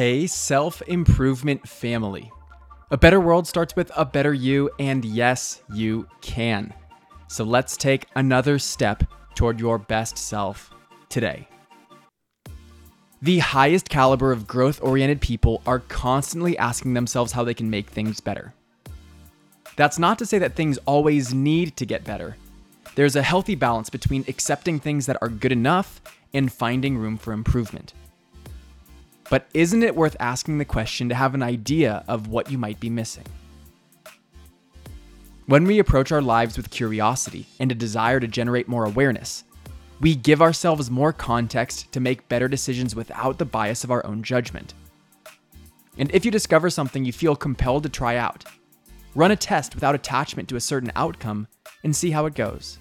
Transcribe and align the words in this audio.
Hey, 0.00 0.26
self 0.26 0.80
improvement 0.88 1.68
family. 1.68 2.32
A 2.90 2.96
better 2.96 3.20
world 3.20 3.46
starts 3.46 3.76
with 3.76 3.92
a 3.94 4.06
better 4.06 4.32
you, 4.32 4.70
and 4.78 5.04
yes, 5.04 5.60
you 5.74 6.08
can. 6.22 6.72
So 7.28 7.44
let's 7.44 7.76
take 7.76 8.06
another 8.16 8.58
step 8.58 9.04
toward 9.34 9.60
your 9.60 9.76
best 9.76 10.16
self 10.16 10.70
today. 11.10 11.46
The 13.20 13.40
highest 13.40 13.90
caliber 13.90 14.32
of 14.32 14.46
growth 14.46 14.82
oriented 14.82 15.20
people 15.20 15.60
are 15.66 15.80
constantly 15.80 16.56
asking 16.56 16.94
themselves 16.94 17.32
how 17.32 17.44
they 17.44 17.52
can 17.52 17.68
make 17.68 17.90
things 17.90 18.20
better. 18.20 18.54
That's 19.76 19.98
not 19.98 20.18
to 20.20 20.24
say 20.24 20.38
that 20.38 20.56
things 20.56 20.78
always 20.86 21.34
need 21.34 21.76
to 21.76 21.84
get 21.84 22.04
better. 22.04 22.38
There's 22.94 23.16
a 23.16 23.22
healthy 23.22 23.54
balance 23.54 23.90
between 23.90 24.24
accepting 24.28 24.80
things 24.80 25.04
that 25.04 25.18
are 25.20 25.28
good 25.28 25.52
enough 25.52 26.00
and 26.32 26.50
finding 26.50 26.96
room 26.96 27.18
for 27.18 27.34
improvement. 27.34 27.92
But 29.30 29.46
isn't 29.54 29.84
it 29.84 29.96
worth 29.96 30.16
asking 30.18 30.58
the 30.58 30.64
question 30.64 31.08
to 31.08 31.14
have 31.14 31.34
an 31.34 31.42
idea 31.42 32.04
of 32.08 32.26
what 32.26 32.50
you 32.50 32.58
might 32.58 32.80
be 32.80 32.90
missing? 32.90 33.24
When 35.46 35.64
we 35.64 35.78
approach 35.78 36.12
our 36.12 36.20
lives 36.20 36.56
with 36.56 36.70
curiosity 36.70 37.46
and 37.58 37.70
a 37.70 37.76
desire 37.76 38.20
to 38.20 38.26
generate 38.26 38.68
more 38.68 38.84
awareness, 38.84 39.44
we 40.00 40.16
give 40.16 40.42
ourselves 40.42 40.90
more 40.90 41.12
context 41.12 41.92
to 41.92 42.00
make 42.00 42.28
better 42.28 42.48
decisions 42.48 42.96
without 42.96 43.38
the 43.38 43.44
bias 43.44 43.84
of 43.84 43.90
our 43.90 44.04
own 44.04 44.22
judgment. 44.22 44.74
And 45.96 46.10
if 46.12 46.24
you 46.24 46.30
discover 46.30 46.68
something 46.68 47.04
you 47.04 47.12
feel 47.12 47.36
compelled 47.36 47.84
to 47.84 47.88
try 47.88 48.16
out, 48.16 48.44
run 49.14 49.30
a 49.30 49.36
test 49.36 49.74
without 49.74 49.94
attachment 49.94 50.48
to 50.48 50.56
a 50.56 50.60
certain 50.60 50.90
outcome 50.96 51.46
and 51.84 51.94
see 51.94 52.10
how 52.10 52.26
it 52.26 52.34
goes. 52.34 52.78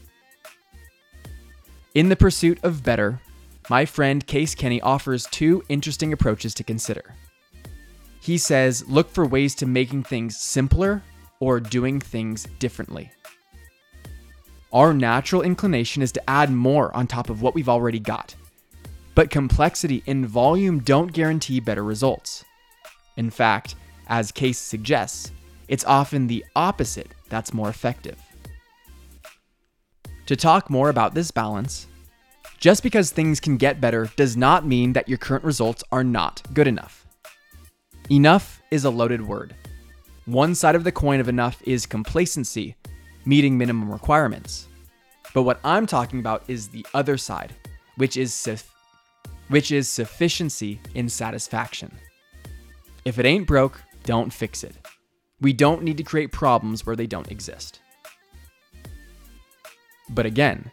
In 1.94 2.10
the 2.10 2.16
pursuit 2.16 2.60
of 2.64 2.84
better, 2.84 3.20
my 3.70 3.86
friend 3.86 4.26
Case 4.26 4.56
Kenny 4.56 4.82
offers 4.82 5.28
two 5.28 5.64
interesting 5.70 6.12
approaches 6.12 6.54
to 6.56 6.64
consider. 6.64 7.16
He 8.22 8.38
says 8.38 8.88
look 8.88 9.10
for 9.12 9.26
ways 9.26 9.56
to 9.56 9.66
making 9.66 10.04
things 10.04 10.38
simpler 10.38 11.04
or 11.40 11.60
doing 11.60 12.02
things 12.02 12.48
differently. 12.58 13.12
Our 14.74 14.94
natural 14.94 15.42
inclination 15.42 16.02
is 16.02 16.12
to 16.12 16.30
add 16.30 16.52
more 16.52 16.96
on 16.96 17.08
top 17.08 17.30
of 17.30 17.42
what 17.42 17.56
we've 17.56 17.70
already 17.70 18.00
got. 18.00 18.36
But 19.16 19.32
complexity 19.32 20.04
and 20.06 20.28
volume 20.28 20.80
don't 20.80 21.12
guarantee 21.12 21.60
better 21.60 21.84
results. 21.84 22.46
In 23.18 23.30
fact, 23.30 23.76
as 24.08 24.32
Case 24.32 24.58
suggests, 24.58 25.32
it's 25.68 25.86
often 25.86 26.28
the 26.28 26.46
opposite 26.56 27.12
that's 27.30 27.54
more 27.54 27.70
effective. 27.70 28.20
To 30.28 30.36
talk 30.36 30.70
more 30.70 30.90
about 30.90 31.16
this 31.16 31.32
balance, 31.32 31.88
just 32.60 32.84
because 32.84 33.12
things 33.12 33.40
can 33.40 33.58
get 33.58 33.80
better 33.80 34.10
does 34.16 34.36
not 34.36 34.66
mean 34.66 34.94
that 34.94 35.08
your 35.08 35.18
current 35.18 35.44
results 35.44 35.84
are 35.92 36.04
not 36.04 36.42
good 36.54 36.68
enough. 36.68 37.08
Enough 38.12 38.62
is 38.70 38.86
a 38.86 38.90
loaded 38.90 39.26
word. 39.26 39.56
One 40.26 40.54
side 40.54 40.76
of 40.76 40.84
the 40.84 40.92
coin 40.92 41.20
of 41.20 41.30
enough 41.30 41.62
is 41.66 41.86
complacency, 41.86 42.76
meeting 43.26 43.58
minimum 43.58 43.92
requirements. 43.92 44.68
But 45.34 45.44
what 45.44 45.60
I'm 45.64 45.86
talking 45.86 46.20
about 46.20 46.44
is 46.48 46.68
the 46.68 46.86
other 46.94 47.18
side, 47.18 47.54
which 47.96 48.18
is 48.18 48.34
suf- 48.34 48.76
which 49.48 49.72
is 49.72 49.90
sufficiency 49.90 50.80
in 50.94 51.10
satisfaction. 51.10 51.92
If 53.06 53.18
it 53.18 53.26
ain't 53.26 53.48
broke, 53.48 53.82
don't 54.04 54.32
fix 54.32 54.64
it. 54.64 54.76
We 55.42 55.54
don't 55.54 55.84
need 55.84 55.98
to 55.98 56.04
create 56.04 56.32
problems 56.32 56.86
where 56.86 56.96
they 56.96 57.08
don't 57.08 57.32
exist. 57.32 57.80
But 60.10 60.26
again, 60.26 60.72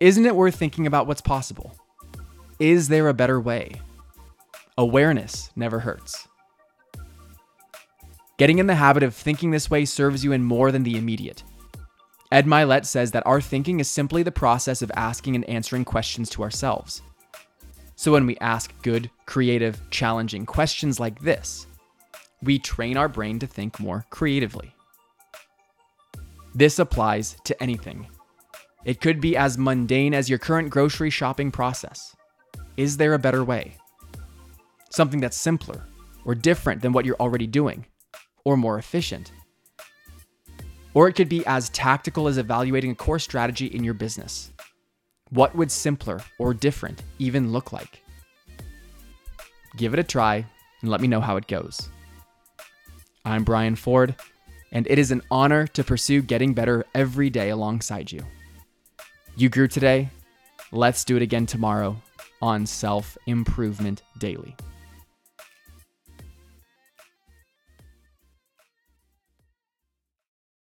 isn't 0.00 0.26
it 0.26 0.36
worth 0.36 0.54
thinking 0.54 0.86
about 0.86 1.06
what's 1.06 1.20
possible? 1.20 1.74
Is 2.60 2.88
there 2.88 3.08
a 3.08 3.14
better 3.14 3.40
way? 3.40 3.72
Awareness 4.76 5.50
never 5.56 5.80
hurts. 5.80 6.28
Getting 8.36 8.60
in 8.60 8.68
the 8.68 8.76
habit 8.76 9.02
of 9.02 9.14
thinking 9.14 9.50
this 9.50 9.68
way 9.68 9.84
serves 9.84 10.22
you 10.22 10.30
in 10.30 10.44
more 10.44 10.70
than 10.70 10.84
the 10.84 10.96
immediate. 10.96 11.42
Ed 12.30 12.46
Mylett 12.46 12.84
says 12.84 13.10
that 13.10 13.26
our 13.26 13.40
thinking 13.40 13.80
is 13.80 13.88
simply 13.90 14.22
the 14.22 14.30
process 14.30 14.82
of 14.82 14.92
asking 14.94 15.34
and 15.34 15.44
answering 15.46 15.84
questions 15.84 16.30
to 16.30 16.44
ourselves. 16.44 17.02
So 17.96 18.12
when 18.12 18.26
we 18.26 18.36
ask 18.36 18.72
good, 18.82 19.10
creative, 19.26 19.80
challenging 19.90 20.46
questions 20.46 21.00
like 21.00 21.20
this, 21.20 21.66
we 22.40 22.60
train 22.60 22.96
our 22.96 23.08
brain 23.08 23.40
to 23.40 23.48
think 23.48 23.80
more 23.80 24.06
creatively. 24.10 24.72
This 26.54 26.78
applies 26.78 27.36
to 27.42 27.60
anything 27.60 28.06
it 28.84 29.00
could 29.00 29.20
be 29.20 29.36
as 29.36 29.58
mundane 29.58 30.14
as 30.14 30.28
your 30.28 30.38
current 30.38 30.70
grocery 30.70 31.10
shopping 31.10 31.50
process. 31.50 32.14
Is 32.76 32.96
there 32.96 33.14
a 33.14 33.18
better 33.18 33.44
way? 33.44 33.74
Something 34.90 35.20
that's 35.20 35.36
simpler, 35.36 35.82
or 36.24 36.34
different 36.34 36.80
than 36.80 36.92
what 36.92 37.04
you're 37.04 37.16
already 37.20 37.46
doing, 37.46 37.86
or 38.44 38.56
more 38.56 38.78
efficient. 38.78 39.32
Or 40.94 41.08
it 41.08 41.14
could 41.14 41.28
be 41.28 41.44
as 41.46 41.68
tactical 41.70 42.28
as 42.28 42.38
evaluating 42.38 42.92
a 42.92 42.94
core 42.94 43.18
strategy 43.18 43.66
in 43.66 43.84
your 43.84 43.94
business. 43.94 44.52
What 45.30 45.54
would 45.54 45.70
simpler 45.70 46.20
or 46.38 46.54
different 46.54 47.02
even 47.18 47.52
look 47.52 47.72
like? 47.72 48.02
Give 49.76 49.92
it 49.92 50.00
a 50.00 50.04
try 50.04 50.46
and 50.80 50.90
let 50.90 51.00
me 51.00 51.08
know 51.08 51.20
how 51.20 51.36
it 51.36 51.46
goes. 51.46 51.90
I'm 53.24 53.44
Brian 53.44 53.76
Ford, 53.76 54.14
and 54.72 54.86
it 54.88 54.98
is 54.98 55.10
an 55.10 55.22
honor 55.30 55.66
to 55.66 55.84
pursue 55.84 56.22
getting 56.22 56.54
better 56.54 56.86
every 56.94 57.28
day 57.28 57.50
alongside 57.50 58.10
you. 58.10 58.22
You 59.38 59.48
grew 59.48 59.68
today. 59.68 60.10
Let's 60.72 61.04
do 61.04 61.14
it 61.14 61.22
again 61.22 61.46
tomorrow 61.46 61.94
on 62.42 62.66
Self 62.66 63.16
Improvement 63.28 64.02
Daily. 64.18 64.56